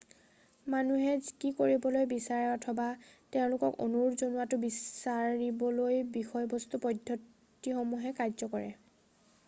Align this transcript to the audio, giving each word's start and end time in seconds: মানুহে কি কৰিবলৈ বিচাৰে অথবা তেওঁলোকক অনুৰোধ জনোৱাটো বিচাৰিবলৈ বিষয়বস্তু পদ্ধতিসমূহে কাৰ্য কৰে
মানুহে 0.75 1.11
কি 1.41 1.49
কৰিবলৈ 1.57 2.07
বিচাৰে 2.13 2.47
অথবা 2.53 2.85
তেওঁলোকক 3.35 3.77
অনুৰোধ 3.85 4.17
জনোৱাটো 4.23 4.59
বিচাৰিবলৈ 4.63 6.01
বিষয়বস্তু 6.17 6.79
পদ্ধতিসমূহে 6.87 8.15
কাৰ্য 8.21 8.51
কৰে 8.57 8.73